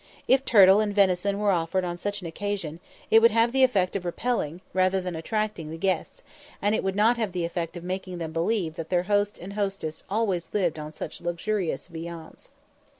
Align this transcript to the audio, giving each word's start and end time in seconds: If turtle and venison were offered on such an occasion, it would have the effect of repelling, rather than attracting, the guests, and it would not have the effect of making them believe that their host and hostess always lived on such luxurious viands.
If 0.27 0.43
turtle 0.43 0.79
and 0.79 0.95
venison 0.95 1.37
were 1.37 1.51
offered 1.51 1.85
on 1.85 1.95
such 1.99 2.21
an 2.21 2.27
occasion, 2.27 2.79
it 3.11 3.21
would 3.21 3.29
have 3.29 3.51
the 3.51 3.61
effect 3.63 3.95
of 3.95 4.03
repelling, 4.03 4.61
rather 4.73 4.99
than 4.99 5.15
attracting, 5.15 5.69
the 5.69 5.77
guests, 5.77 6.23
and 6.59 6.73
it 6.73 6.83
would 6.83 6.95
not 6.95 7.17
have 7.17 7.33
the 7.33 7.45
effect 7.45 7.77
of 7.77 7.83
making 7.83 8.17
them 8.17 8.31
believe 8.31 8.77
that 8.77 8.89
their 8.89 9.03
host 9.03 9.37
and 9.37 9.53
hostess 9.53 10.01
always 10.09 10.55
lived 10.55 10.79
on 10.79 10.91
such 10.91 11.21
luxurious 11.21 11.85
viands. 11.85 12.49